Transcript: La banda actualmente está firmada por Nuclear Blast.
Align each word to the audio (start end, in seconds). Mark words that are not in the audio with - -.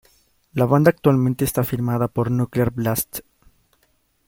La 0.53 0.65
banda 0.65 0.89
actualmente 0.89 1.45
está 1.45 1.63
firmada 1.63 2.07
por 2.07 2.31
Nuclear 2.31 2.71
Blast. 2.73 3.19